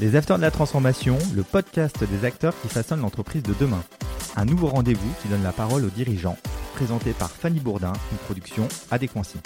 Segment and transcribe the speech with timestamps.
[0.00, 3.82] Les Acteurs de la Transformation, le podcast des acteurs qui façonnent l'entreprise de demain.
[4.36, 6.36] Un nouveau rendez-vous qui donne la parole aux dirigeants,
[6.76, 9.38] présenté par Fanny Bourdin, une production Adéquancy.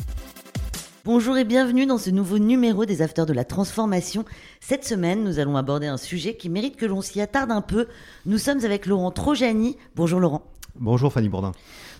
[1.07, 4.27] Bonjour et bienvenue dans ce nouveau numéro des Acteurs de la Transformation.
[4.61, 7.87] Cette semaine, nous allons aborder un sujet qui mérite que l'on s'y attarde un peu.
[8.27, 9.79] Nous sommes avec Laurent Trojani.
[9.97, 10.43] Bonjour Laurent.
[10.77, 11.53] Bonjour Fanny Bourdin.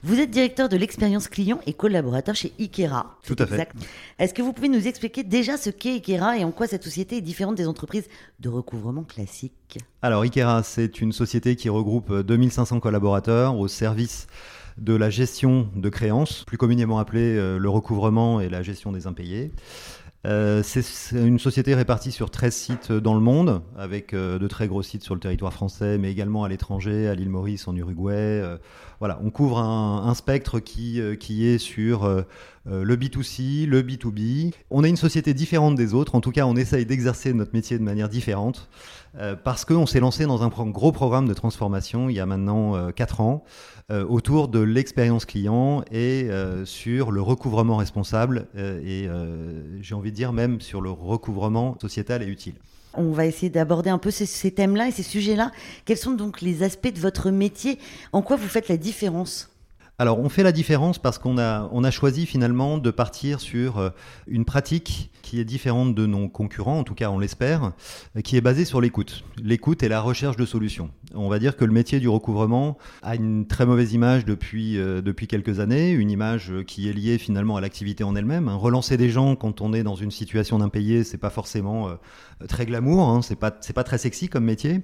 [0.05, 3.19] Vous êtes directeur de l'expérience client et collaborateur chez Ikera.
[3.25, 3.69] Tout à fait.
[4.19, 7.19] Est-ce que vous pouvez nous expliquer déjà ce qu'est Ikera et en quoi cette société
[7.19, 8.09] est différente des entreprises
[8.41, 14.27] de recouvrement classiques Alors Ikera, c'est une société qui regroupe 2500 collaborateurs au service
[14.77, 19.07] de la gestion de créances, plus communément appelée euh, le recouvrement et la gestion des
[19.07, 19.53] impayés.
[20.25, 20.85] Euh, c'est
[21.17, 25.03] une société répartie sur 13 sites dans le monde, avec euh, de très gros sites
[25.03, 28.13] sur le territoire français, mais également à l'étranger, à l'île Maurice, en Uruguay.
[28.15, 28.57] Euh,
[29.01, 32.25] voilà, on couvre un, un spectre qui, qui est sur
[32.67, 34.53] le B2C, le B2B.
[34.71, 37.79] On est une société différente des autres, en tout cas on essaye d'exercer notre métier
[37.79, 38.69] de manière différente,
[39.45, 43.21] parce qu'on s'est lancé dans un gros programme de transformation il y a maintenant 4
[43.21, 43.45] ans.
[43.93, 49.09] Euh, autour de l'expérience client et euh, sur le recouvrement responsable euh, et
[49.83, 52.55] j'ai envie de dire même sur le recouvrement sociétal et utile.
[52.95, 55.51] On va essayer d'aborder un peu ces thèmes-là et ces sujets-là.
[55.85, 57.79] Quels sont donc les aspects de votre métier?
[58.13, 59.52] En quoi vous faites la différence?
[60.03, 63.91] Alors on fait la différence parce qu'on a, choisi finalement de partir sur euh,
[64.27, 67.71] une pratique qui est différente de nos concurrents, en tout cas on l'espère,
[68.25, 69.23] qui est basée sur l'écoute.
[69.41, 70.91] L'écoute et la recherche de solutions.
[71.15, 75.03] On va dire que le métier du recouvrement a une très mauvaise image depuis, euh,
[75.03, 78.49] depuis quelques années, une image qui est liée finalement à l'activité en elle-même.
[78.49, 81.95] Relancer des gens quand on est dans une situation d'impayé, c'est pas forcément euh,
[82.47, 84.83] très glamour, hein, c'est pas, pas très sexy comme métier.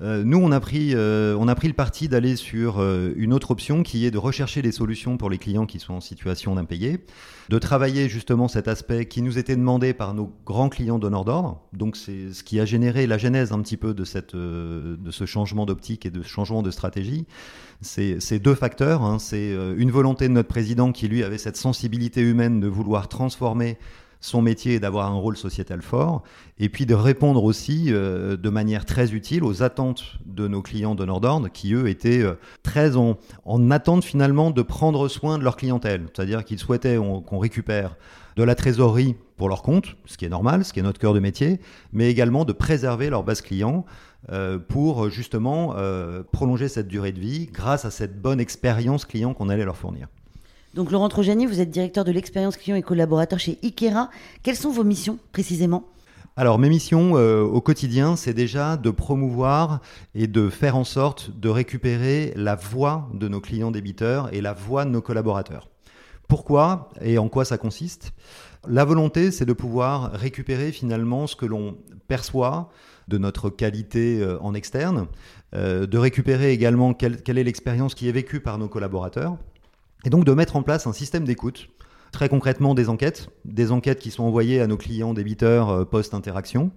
[0.00, 2.82] nous on a pris, on a pris le parti d'aller sur
[3.16, 5.94] une autre option qui est de rechercher chercher des solutions pour les clients qui sont
[5.94, 7.04] en situation d'impayé,
[7.48, 11.60] de travailler justement cet aspect qui nous était demandé par nos grands clients donneurs d'ordre.
[11.72, 15.10] Donc c'est ce qui a généré la genèse un petit peu de, cette, euh, de
[15.10, 17.26] ce changement d'optique et de changement de stratégie.
[17.80, 19.02] C'est deux facteurs.
[19.02, 19.18] Hein.
[19.20, 23.08] C'est euh, une volonté de notre président qui lui avait cette sensibilité humaine de vouloir
[23.08, 23.78] transformer
[24.20, 26.22] son métier est d'avoir un rôle sociétal fort,
[26.58, 30.94] et puis de répondre aussi euh, de manière très utile aux attentes de nos clients
[30.94, 35.44] de d'ordre, qui eux étaient euh, très en, en, attente finalement de prendre soin de
[35.44, 37.96] leur clientèle, c'est-à-dire qu'ils souhaitaient qu'on récupère
[38.36, 41.14] de la trésorerie pour leur compte, ce qui est normal, ce qui est notre cœur
[41.14, 41.60] de métier,
[41.92, 43.84] mais également de préserver leur base client
[44.30, 45.74] euh, pour justement
[46.32, 50.08] prolonger cette durée de vie grâce à cette bonne expérience client qu'on allait leur fournir.
[50.74, 54.10] Donc Laurent Trojani, vous êtes directeur de l'expérience client et collaborateur chez Ikera.
[54.42, 55.84] Quelles sont vos missions précisément?
[56.36, 59.80] Alors mes missions euh, au quotidien, c'est déjà de promouvoir
[60.14, 64.52] et de faire en sorte de récupérer la voix de nos clients débiteurs et la
[64.52, 65.68] voix de nos collaborateurs.
[66.28, 68.12] Pourquoi et en quoi ça consiste?
[68.68, 71.76] La volonté, c'est de pouvoir récupérer finalement ce que l'on
[72.06, 72.70] perçoit
[73.08, 75.08] de notre qualité euh, en externe,
[75.54, 79.36] euh, de récupérer également quelle est l'expérience qui est vécue par nos collaborateurs,
[80.04, 81.68] et donc de mettre en place un système d'écoute.
[82.12, 86.70] Très concrètement, des enquêtes, des enquêtes qui sont envoyées à nos clients débiteurs euh, post-interaction.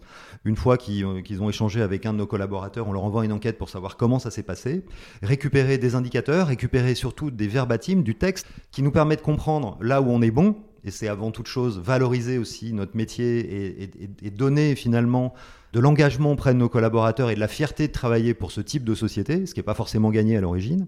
[0.44, 1.06] Une fois qu'ils
[1.42, 4.20] ont échangé avec un de nos collaborateurs, on leur envoie une enquête pour savoir comment
[4.20, 4.84] ça s'est passé.
[5.22, 10.02] Récupérer des indicateurs, récupérer surtout des verbatims, du texte, qui nous permet de comprendre là
[10.02, 10.58] où on est bon.
[10.84, 13.40] Et c'est avant toute chose valoriser aussi notre métier
[13.84, 13.90] et,
[14.24, 15.34] et donner finalement
[15.74, 18.96] de l'engagement auprès nos collaborateurs et de la fierté de travailler pour ce type de
[18.96, 20.88] société, ce qui n'est pas forcément gagné à l'origine.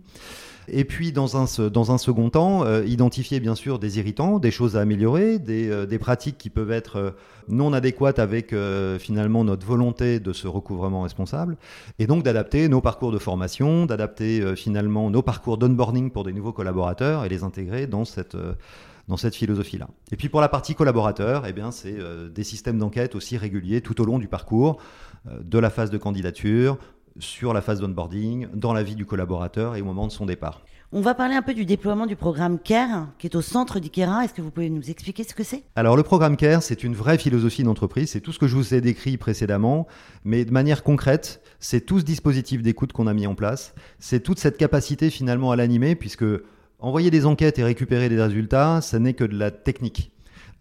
[0.70, 4.52] Et puis, dans un, dans un second temps, euh, identifier bien sûr des irritants, des
[4.52, 7.12] choses à améliorer, des, euh, des pratiques qui peuvent être euh,
[7.50, 8.56] non adéquates avec
[9.00, 11.58] finalement notre volonté de ce recouvrement responsable,
[12.00, 16.54] et donc d'adapter nos parcours de formation, d'adapter finalement nos parcours d'onboarding pour des nouveaux
[16.54, 18.38] collaborateurs et les intégrer dans cette
[19.08, 19.88] dans cette philosophie-là.
[20.12, 21.98] Et puis pour la partie collaborateur, eh bien c'est
[22.34, 24.82] des systèmes d'enquête aussi réguliers tout au long du parcours,
[25.26, 26.78] de la phase de candidature,
[27.20, 30.62] sur la phase d'onboarding, dans la vie du collaborateur et au moment de son départ.
[30.96, 34.26] On va parler un peu du déploiement du programme CARE, qui est au centre d'Ikera.
[34.26, 35.64] Est-ce que vous pouvez nous expliquer ce que c'est?
[35.76, 38.12] Alors, le programme CARE, c'est une vraie philosophie d'entreprise.
[38.12, 39.88] C'est tout ce que je vous ai décrit précédemment,
[40.24, 43.74] mais de manière concrète, c'est tout ce dispositif d'écoute qu'on a mis en place.
[43.98, 46.26] C'est toute cette capacité finalement à l'animer, puisque
[46.84, 50.12] envoyer des enquêtes et récupérer des résultats, ça n'est que de la technique.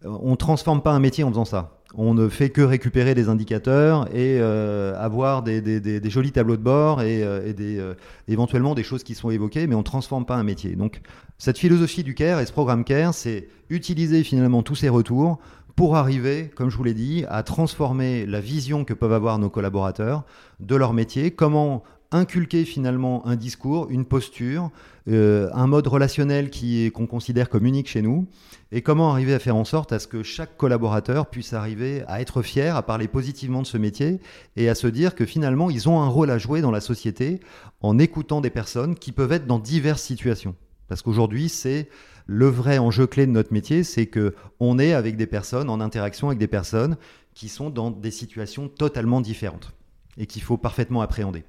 [0.07, 1.81] Euh, on ne transforme pas un métier en faisant ça.
[1.95, 7.03] On ne fait que récupérer des indicateurs et euh, avoir des, jolis tableaux de bord
[7.03, 7.95] et, euh,
[8.29, 10.75] éventuellement des choses qui sont évoquées, mais on ne transforme pas un métier.
[10.75, 11.03] Donc
[11.37, 15.39] cette philosophie du CARE et ce programme CARE, c'est utiliser finalement tous ces retours
[15.77, 19.51] pour arriver, comme je vous l'ai dit, à transformer la vision que peuvent avoir nos
[19.51, 20.25] collaborateurs
[20.61, 21.83] de leur métier, comment
[22.13, 24.71] inculquer finalement un discours, une posture,
[25.09, 28.29] euh, un mode relationnel qui qu'on considère comme unique chez nous,
[28.71, 32.21] et comment arriver à faire en sorte à ce que chaque collaborateur puisse arriver à
[32.21, 34.21] être fier, à parler positivement de ce métier
[34.57, 37.41] et à se dire que finalement ils ont un rôle à jouer dans la société
[37.81, 40.55] en écoutant des personnes qui peuvent être dans diverses situations.
[40.89, 41.89] Parce qu'aujourd'hui, c'est
[42.27, 45.81] le vrai enjeu clé de notre métier, c'est que on est avec des personnes, en
[45.81, 46.97] interaction avec des personnes
[47.35, 49.73] qui sont dans des situations totalement différentes
[50.19, 51.45] et qu'il faut parfaitement appréhender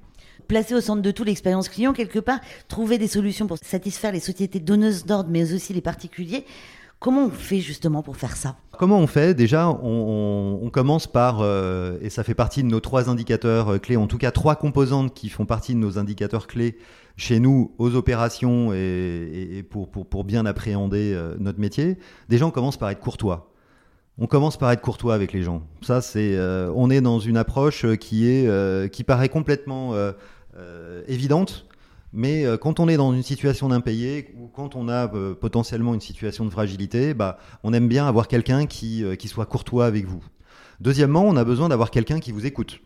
[0.46, 4.20] placer au centre de tout l'expérience client, quelque part, trouver des solutions pour satisfaire les
[4.20, 6.44] sociétés donneuses d'ordre, mais aussi les particuliers.
[7.04, 8.56] Comment on fait justement pour faire ça?
[8.78, 9.34] Comment on fait?
[9.34, 13.98] Déjà, on, commence par, euh, et ça fait partie de nos trois indicateurs euh, clés,
[13.98, 16.78] en tout cas trois composantes qui font partie de nos indicateurs clés
[17.16, 21.98] chez nous aux opérations et, pour, pour, bien appréhender euh, notre métier.
[22.30, 23.53] Déjà, on commence par être courtois.
[24.18, 25.62] On commence par être courtois avec les gens.
[25.82, 26.38] Ça, c'est,
[26.74, 29.92] on est dans une approche qui est, qui paraît complètement
[31.08, 31.66] évidente,
[32.16, 35.94] mais euh, quand on est dans une situation d'impayé ou quand on a euh, potentiellement
[35.94, 39.84] une situation de fragilité, bah, on aime bien avoir quelqu'un qui, euh, qui soit courtois
[39.84, 40.22] avec vous.
[40.80, 42.78] Deuxièmement, on a besoin d'avoir quelqu'un qui vous écoute.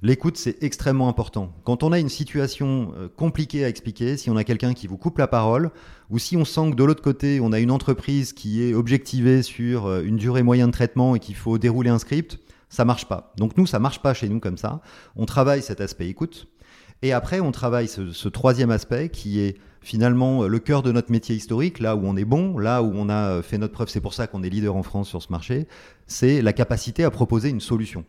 [0.00, 1.52] L'écoute, c'est extrêmement important.
[1.64, 5.18] Quand on a une situation compliquée à expliquer, si on a quelqu'un qui vous coupe
[5.18, 5.72] la parole,
[6.08, 9.42] ou si on sent que de l'autre côté, on a une entreprise qui est objectivée
[9.42, 13.32] sur une durée moyenne de traitement et qu'il faut dérouler un script, ça marche pas.
[13.36, 14.80] Donc nous, ça marche pas chez nous comme ça.
[15.16, 16.48] On travaille cet aspect écoute.
[17.02, 21.12] Et après, on travaille ce, troisième aspect qui est finalement euh, le cœur de notre
[21.12, 23.88] métier historique, là où on est bon, là où on a euh, fait notre preuve,
[23.88, 25.68] c'est pour ça qu'on est leader en France sur ce marché,
[26.08, 28.04] c'est la capacité à proposer une solution.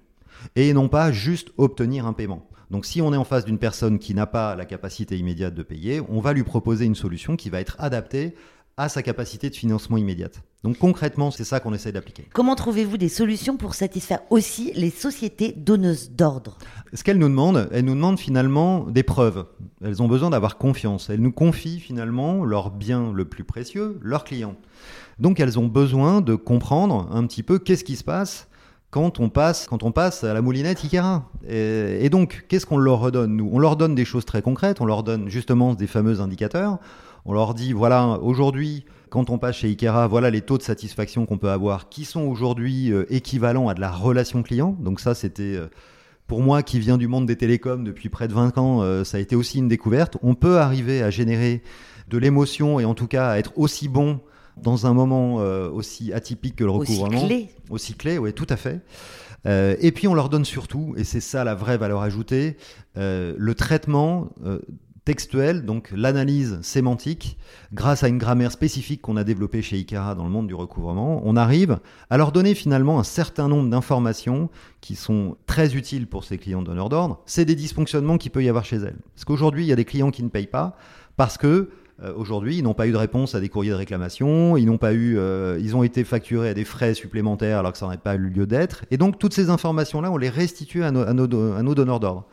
[0.56, 2.48] Et non pas juste obtenir un paiement.
[2.72, 5.64] Donc si on est en face d'une personne qui n'a pas la capacité immédiate de
[5.64, 8.36] payer, on va lui proposer une solution qui va être adaptée
[8.78, 10.42] à sa capacité de financement immédiate.
[10.64, 12.28] Donc concrètement, c'est ça qu'on essaie d'appliquer.
[12.34, 16.58] Comment trouvez-vous des solutions pour satisfaire aussi les sociétés donneuses d'ordre?
[16.94, 19.46] Ce qu'elles nous demandent, elles nous demandent finalement des preuves.
[19.84, 21.10] Elles ont besoin d'avoir confiance.
[21.10, 24.56] Elles nous confient finalement leur bien le plus précieux, leurs clients.
[25.18, 28.48] Donc elles ont besoin de comprendre un petit peu qu'est-ce qui se passe
[28.92, 31.30] quand on passe, quand on passe à la moulinette Ikera.
[31.48, 33.50] Et, donc, qu'est-ce qu'on leur redonne, nous?
[33.52, 36.80] On leur donne des choses très concrètes, on leur donne justement des fameux indicateurs.
[37.26, 41.26] On leur dit, voilà, aujourd'hui, quand on passe chez Ikera, voilà les taux de satisfaction
[41.26, 44.76] qu'on peut avoir, qui sont aujourd'hui euh, équivalents à de la relation client.
[44.80, 45.56] Donc ça, c'était...
[45.56, 45.68] Euh,
[46.28, 49.18] pour moi qui viens du monde des télécoms depuis près de 20 ans, euh, ça
[49.18, 50.18] a été aussi une découverte.
[50.22, 51.64] On peut arriver à générer
[52.08, 54.20] de l'émotion et en tout cas à être aussi bon
[54.62, 57.18] dans un moment aussi atypique que le recouvrement.
[57.18, 57.50] Aussi clé.
[57.70, 58.82] Aussi clé, oui, tout à fait.
[59.46, 62.58] et puis on leur donne surtout, et c'est ça la vraie valeur ajoutée,
[62.96, 64.30] le traitement
[65.10, 67.40] textuelle, donc l'analyse sémantique,
[67.74, 71.24] grâce à une grammaire spécifique qu'on a développée chez Ikara dans le monde du recouvrement,
[71.26, 71.80] on arrive
[72.12, 74.52] à leur donner finalement un certain nombre d'informations
[74.82, 77.24] qui sont très utiles pour ces clients donneurs d'ordre.
[77.26, 78.98] C'est des dysfonctionnements qu'il peut y avoir chez elles.
[79.16, 80.78] Parce qu'aujourd'hui, il y a des clients qui ne payent pas
[81.18, 81.72] parce que
[82.02, 84.78] euh, aujourd'hui, ils n'ont pas eu de réponse à des courriers de réclamation, ils n'ont
[84.78, 87.98] pas eu, euh, ils ont été facturés à des frais supplémentaires alors que ça n'aurait
[87.98, 88.86] pas eu lieu d'être.
[88.92, 92.26] Et donc toutes ces informations-là, on les restitue à nos, donneurs d'ordre.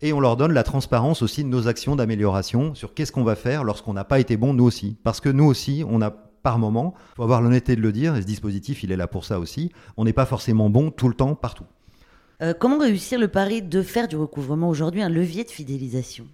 [0.00, 3.34] Et on leur donne la transparence aussi de nos actions d'amélioration sur qu'est-ce qu'on va
[3.34, 4.96] faire lorsqu'on n'a pas été bon nous aussi.
[5.02, 6.10] Parce que nous aussi, on a
[6.42, 9.24] par moment, faut avoir l'honnêteté de le dire, et ce dispositif, il est là pour
[9.24, 11.64] ça aussi, on n'est pas forcément bon tout le temps, partout.
[12.40, 16.26] Euh, comment réussir le pari de faire du recouvrement aujourd'hui un levier de fidélisation?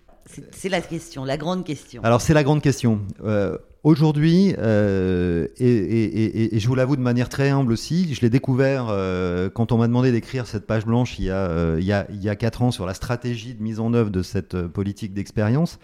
[0.52, 2.02] C'est la question, la grande question.
[2.02, 3.00] Alors c'est la grande question.
[3.24, 8.86] Euh, aujourd'hui, euh, et, je vous l'avoue de manière très humble aussi, je l'ai découvert
[8.88, 12.70] euh, quand on m'a demandé d'écrire cette page blanche il y, a, a quatre ans
[12.70, 15.78] sur la stratégie de mise en œuvre de cette politique d'expérience.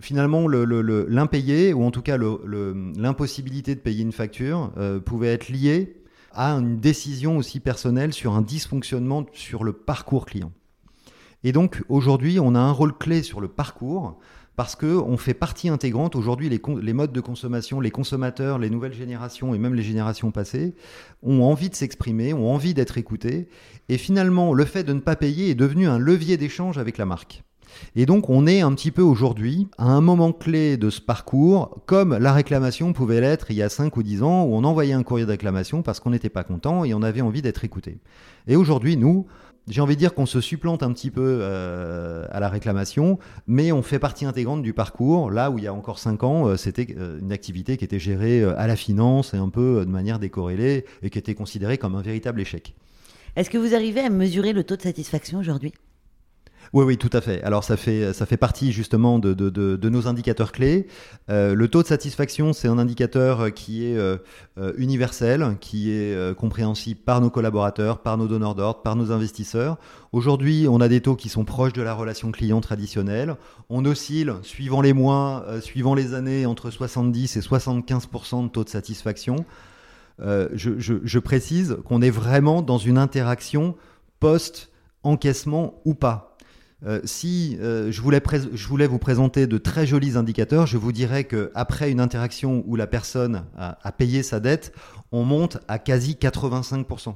[0.00, 4.72] Finalement, l'impayé, ou en tout cas l'impossibilité de payer une facture,
[5.04, 5.96] pouvait être lié
[6.32, 10.52] à une décision aussi personnelle sur un dysfonctionnement sur le parcours client.
[11.44, 14.18] Et donc aujourd'hui, on a un rôle clé sur le parcours
[14.56, 16.16] parce qu'on fait partie intégrante.
[16.16, 20.74] Aujourd'hui, les, modes de consommation, les consommateurs, les nouvelles générations et même les générations passées
[21.22, 23.48] ont envie de s'exprimer, ont envie d'être écoutés.
[23.88, 27.06] Et finalement, le fait de ne pas payer est devenu un levier d'échange avec la
[27.06, 27.42] marque.
[27.96, 31.78] Et donc on est un petit peu aujourd'hui à un moment clé de ce parcours,
[31.86, 34.92] comme la réclamation pouvait l'être il y a 5 ou 10 ans, où on envoyait
[34.92, 37.98] un courrier de réclamation parce qu'on n'était pas content et on avait envie d'être écouté.
[38.46, 39.26] Et aujourd'hui, nous,
[39.70, 43.72] j'ai envie de dire qu'on se supplante un petit peu euh, à la réclamation, mais
[43.72, 45.30] on fait partie intégrante du parcours.
[45.30, 48.00] Là où il y a encore 5 ans, euh, c'était euh, une activité qui était
[48.00, 51.94] gérée à la finance et un peu de manière décorrélée et qui était considérée comme
[51.94, 52.74] un véritable échec.
[53.36, 55.72] Est-ce que vous arrivez à mesurer le taux de satisfaction aujourd'hui?
[56.72, 57.42] Oui, oui, tout à fait.
[57.42, 60.86] Alors ça fait, partie justement de, nos indicateurs clés.
[61.28, 64.18] Euh, le taux de satisfaction, c'est un indicateur qui est euh,
[64.56, 69.78] euh universel, qui est compréhensible par nos collaborateurs, par nos donneurs d'ordre, par nos investisseurs.
[70.12, 73.36] Aujourd'hui, on a des taux qui sont proches de la relation client traditionnelle.
[73.68, 78.68] On oscille, suivant les mois, suivant les années, entre 70 et 75% de taux de
[78.68, 79.44] satisfaction.
[80.20, 83.74] Je précise qu'on est vraiment dans une interaction
[84.20, 86.29] post-encaissement ou pas.
[86.86, 88.22] Euh, si euh, je, voulais
[88.54, 92.76] je, voulais vous présenter de très jolis indicateurs, je vous dirais qu'après une interaction où
[92.76, 94.72] la personne a, a, payé sa dette,
[95.12, 97.14] on monte à quasi 85%.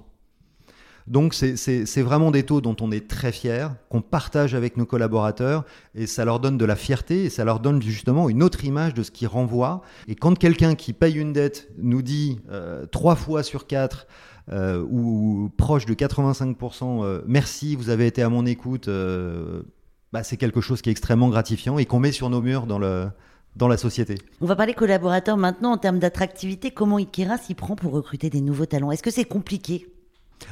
[1.07, 5.65] Donc c'est vraiment des taux dont on est très fier, qu'on partage avec nos collaborateurs,
[5.95, 8.95] et ça leur donne de la fierté, et ça leur donne justement une autre image
[8.95, 9.83] de ce qui renvoie.
[10.09, 14.07] Et quand quelqu'un qui paye une dette nous dit euh, trois fois sur quatre,
[14.51, 18.89] euh, ou, proche de 85%, euh, merci, vous avez été à mon écoute,
[20.13, 22.79] bah, c'est quelque chose qui est extrêmement gratifiant et qu'on met sur nos murs dans
[22.79, 23.09] le
[23.57, 24.17] dans la société.
[24.41, 26.73] On va parler collaborateurs maintenant en termes d'attractivité.
[26.73, 28.91] Comment Ikera s'y prend pour recruter des nouveaux talents?
[28.91, 29.94] Est-ce que c'est compliqué?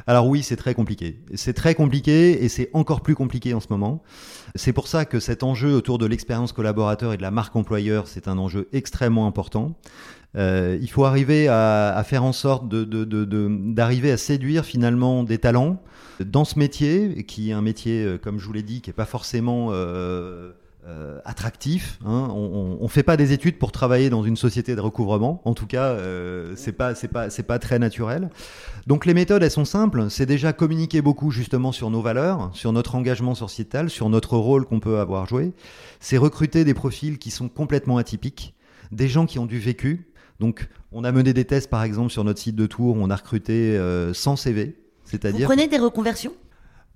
[0.06, 1.20] Alors oui, c'est très compliqué.
[1.34, 4.02] C'est très compliqué et c'est encore plus compliqué en ce moment.
[4.54, 8.08] C'est pour ça que cet enjeu autour de l'expérience collaborateur et de la marque employeur,
[8.08, 9.76] c'est un enjeu extrêmement important.
[10.36, 15.82] Euh, il faut arriver à, faire en sorte d'arriver à séduire finalement des talents
[16.24, 18.94] dans ce métier, qui est un métier, euh, comme je vous l'ai dit, qui n'est
[18.94, 20.52] pas forcément euh,
[20.86, 21.98] euh, attractif.
[22.04, 22.28] Hein.
[22.32, 25.40] On ne fait pas des études pour travailler dans une société de recouvrement.
[25.44, 28.30] En tout cas, euh, c'est pas c'est pas c'est pas très naturel.
[28.86, 30.10] Donc les méthodes, elles sont simples.
[30.10, 34.64] C'est déjà communiquer beaucoup justement sur nos valeurs, sur notre engagement sociétal, sur notre rôle
[34.64, 35.52] qu'on peut avoir joué.
[36.00, 38.54] C'est recruter des profils qui sont complètement atypiques,
[38.90, 40.12] des gens qui ont du vécu,
[40.42, 43.14] donc, on a mené des tests, par exemple, sur notre site de tour, on a
[43.16, 44.76] recruté euh, 100 CV.
[45.04, 45.46] C'est-à-dire.
[45.46, 46.32] Vous prenez des reconversions?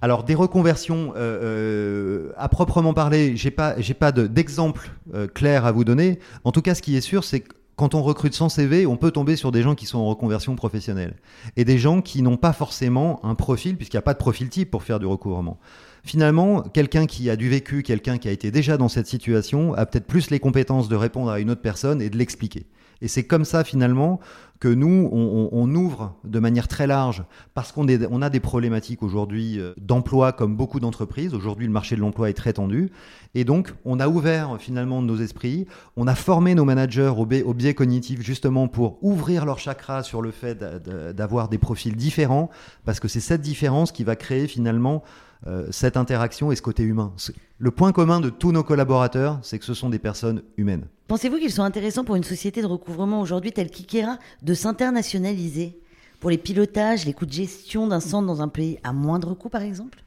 [0.01, 5.65] Alors des reconversions euh, euh, à proprement parler, j'ai pas j'ai pas d'exemple euh, clair
[5.65, 6.19] à vous donner.
[6.45, 8.97] En tout cas, ce qui est sûr, c'est que quand on recrute 100 CV, on
[8.97, 11.15] peut tomber sur des gens qui sont en reconversion professionnelle
[11.57, 14.49] et des gens qui n'ont pas forcément un profil puisqu'il n'y a pas de profil
[14.49, 15.59] type pour faire du recouvrement.
[16.03, 19.85] Finalement, quelqu'un qui a du vécu, quelqu'un qui a été déjà dans cette situation, a
[19.85, 22.65] peut-être plus les compétences de répondre à une autre personne et de l'expliquer.
[23.03, 24.21] Et c'est comme ça finalement
[24.59, 29.59] que nous, on, ouvre de manière très large, parce qu'on on a des problématiques aujourd'hui
[29.61, 31.35] euh, d'emploi comme beaucoup d'entreprises.
[31.35, 32.91] Aujourd'hui, le marché de l'emploi est très tendu.
[33.35, 37.43] Et donc, on a ouvert finalement nos esprits, on a formé nos managers au, biais,
[37.43, 42.49] au biais cognitif justement pour ouvrir leur chakra sur le fait d'avoir des profils différents,
[42.87, 45.03] parce que c'est cette différence qui va créer finalement
[45.47, 47.13] euh, cette interaction et ce côté humain.
[47.59, 50.87] Le point commun de tous nos collaborateurs, c'est que ce sont des personnes humaines.
[51.09, 55.79] Pensez-vous qu'ils sont intéressants pour une société de recouvrement aujourd'hui telle qu'Ikera de s'internationaliser
[56.21, 59.49] pour les pilotages, les coûts de gestion d'un centre dans un pays à moindre coût
[59.49, 60.03] par exemple?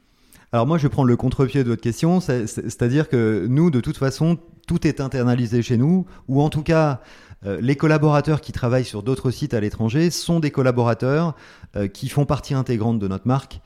[0.52, 3.96] Alors moi, je vais prendre le contre-pied de votre question, c'est-à-dire que nous, de toute
[3.96, 7.00] façon, tout est internalisé chez nous, ou en tout cas,
[7.46, 11.36] euh, les collaborateurs qui travaillent sur d'autres sites à l'étranger sont des collaborateurs
[11.76, 13.60] euh, qui font partie intégrante de notre marque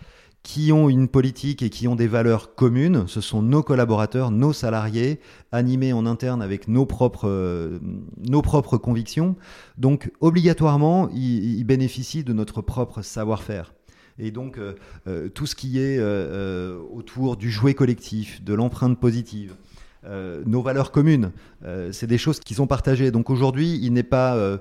[0.44, 3.08] qui ont une politique et qui ont des valeurs communes.
[3.08, 5.18] Ce sont nos collaborateurs, nos salariés,
[5.52, 7.78] animés en interne avec nos propres, euh,
[8.18, 9.36] nos propres convictions.
[9.78, 13.72] Donc, obligatoirement, ils, bénéficient de notre propre savoir-faire.
[14.18, 14.74] Et donc, euh,
[15.08, 15.98] euh, tout ce qui est
[16.92, 19.54] autour du jouet collectif, de l'empreinte positive,
[20.44, 21.32] nos valeurs communes,
[21.90, 23.10] c'est des choses qui sont partagées.
[23.10, 24.58] Donc aujourd'hui, il n'est pas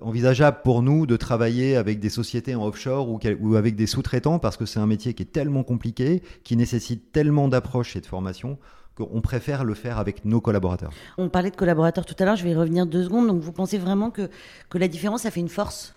[0.00, 4.38] envisageable pour nous de travailler avec des sociétés en offshore ou, ou avec des sous-traitants
[4.38, 8.06] parce que c'est un métier qui est tellement compliqué, qui nécessite tellement d'approche et de
[8.06, 8.58] formation
[8.96, 10.90] qu'on préfère le faire avec nos collaborateurs.
[11.16, 13.28] On parlait de collaborateurs tout à l'heure, je vais y revenir deux secondes.
[13.28, 14.28] Donc vous pensez vraiment que,
[14.68, 15.94] que la différence, ça fait une force?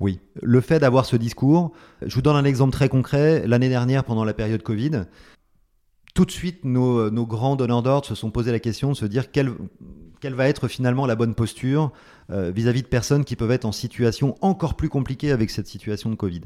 [0.00, 1.72] Oui, le fait d'avoir ce discours,
[2.04, 3.46] je vous donne un exemple très concret.
[3.46, 5.04] L'année dernière, pendant la période Covid,
[6.14, 9.04] tout de suite, nos, nos grands donneurs d'ordre se sont posé la question de se
[9.04, 9.52] dire quelle,
[10.20, 11.92] quelle va être finalement la bonne posture
[12.30, 16.10] euh, vis-à-vis de personnes qui peuvent être en situation encore plus compliquée avec cette situation
[16.10, 16.42] de Covid.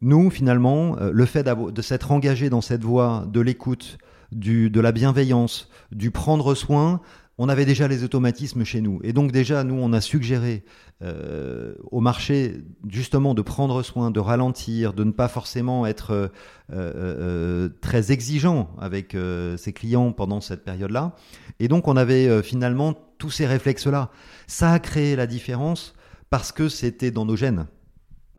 [0.00, 3.98] Nous, finalement, euh, le fait de s'être engagé dans cette voie de l'écoute,
[4.32, 7.00] de la bienveillance, du prendre soin,
[7.42, 9.00] on avait déjà les automatismes chez nous.
[9.02, 10.62] Et donc déjà, nous, on a suggéré
[11.02, 16.28] euh, au marché justement de prendre soin, de ralentir, de ne pas forcément être euh,
[16.72, 19.16] euh, très exigeant avec
[19.56, 21.16] ses clients pendant cette période-là.
[21.58, 24.10] Et donc on avait finalement tous ces réflexes-là.
[24.46, 25.96] Ça a créé la différence
[26.30, 27.66] parce que c'était dans nos gènes.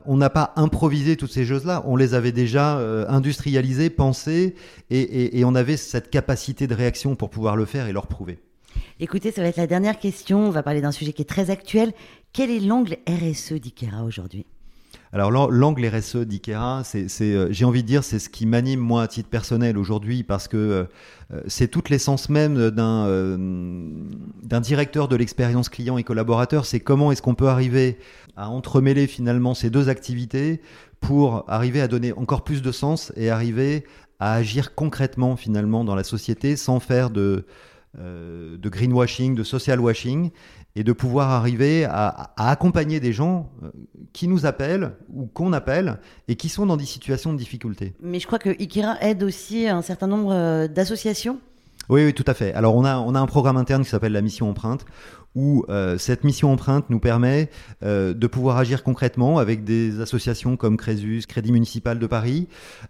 [0.06, 2.78] On n'a pas improvisé toutes ces choses-là, on les avait déjà
[3.10, 4.56] industrialisées, pensées,
[4.90, 8.40] et, et on avait cette capacité de réaction pour pouvoir le faire et leur prouver.
[9.00, 10.48] Écoutez, ça va être la dernière question.
[10.48, 11.94] On va parler d'un sujet qui est très actuel.
[12.32, 14.46] Quel est l'angle RSE d'IKERA aujourd'hui?
[15.14, 19.08] Alors l'angle RSE d'Ikea, euh, j'ai envie de dire, c'est ce qui m'anime moi à
[19.08, 20.84] titre personnel aujourd'hui parce que euh,
[21.32, 26.66] euh, c'est toute l'essence même d'un directeur de l'expérience client et collaborateur.
[26.66, 28.00] C'est comment est-ce qu'on peut arriver
[28.36, 30.62] à entremêler finalement ces deux activités
[31.00, 33.86] pour arriver à donner encore plus de sens et arriver
[34.20, 37.46] à agir concrètement finalement dans la société sans faire de,
[37.98, 40.32] de greenwashing, de social washing
[40.76, 43.72] et de pouvoir arriver à, accompagner des gens euh,
[44.12, 47.94] qui nous appellent ou qu'on appelle et qui sont dans des situations de difficulté.
[48.02, 51.40] Mais je crois que Ikira aide aussi un certain nombre euh, d'associations.
[51.94, 52.52] Oui, oui, tout à fait.
[52.56, 54.84] Alors on a, un programme interne qui s'appelle la mission empreinte,
[55.36, 57.52] où euh, cette mission empreinte nous permet
[57.84, 62.48] euh, de pouvoir agir concrètement avec des associations comme Crésus, Crédit Municipal de Paris,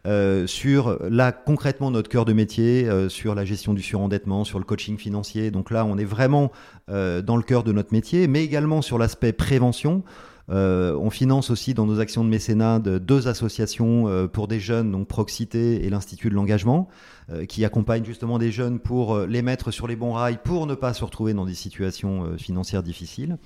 [0.07, 4.63] euh, sur là concrètement notre cœur de métier, sur la gestion du surendettement, sur le
[4.63, 5.51] coaching financier.
[5.51, 6.53] Donc là, on est vraiment
[6.88, 10.05] dans le cœur de notre métier, mais également sur l'aspect prévention.
[10.50, 14.59] Euh, on finance aussi dans nos actions de mécénat de deux associations euh, pour des
[14.59, 16.89] jeunes, donc Proxité et l'Institut de l'engagement,
[17.31, 20.75] euh, qui accompagnent justement des jeunes pour les mettre sur les bons rails pour ne
[20.75, 23.38] pas se retrouver dans des situations financières difficiles.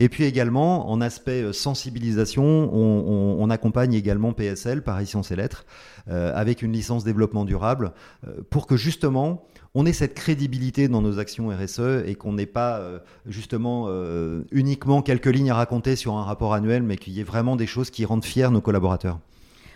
[0.00, 5.64] Et puis également, en aspect sensibilisation, on, on accompagne également PSL, Paris Sciences et Lettres,
[6.08, 7.92] avec une licence développement durable,
[8.50, 9.44] pour que justement
[9.74, 14.42] on ait cette crédibilité dans nos actions RSE et qu'on n'ait pas euh, justement euh,
[14.50, 17.66] uniquement quelques lignes à raconter sur un rapport annuel, mais qu'il y ait vraiment des
[17.66, 19.18] choses qui rendent fiers nos collaborateurs.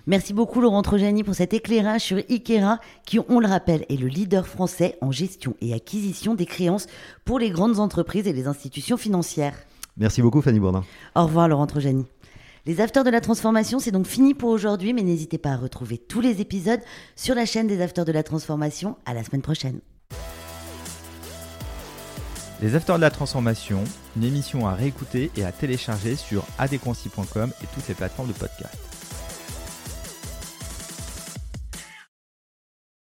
[0.08, 4.06] Merci beaucoup Laurent Trojani pour cet éclairage sur Ikera qui, on le rappelle, est le
[4.06, 6.86] leader français en gestion et acquisition des créances
[7.24, 9.56] pour les grandes entreprises et les institutions financières.
[9.96, 10.84] Merci beaucoup Fanny Bourdin.
[11.16, 12.04] Au revoir Laurent Trojani.
[12.66, 15.98] Les Afters de la Transformation, c'est donc fini pour aujourd'hui, mais n'hésitez pas à retrouver
[15.98, 16.80] tous les épisodes
[17.14, 18.96] sur la chaîne des Afters de la Transformation.
[19.06, 19.78] À la semaine prochaine.
[22.60, 23.84] Les Afters de la Transformation,
[24.16, 28.95] une émission à réécouter et à télécharger sur adéquancy.com et toutes les plateformes de podcast.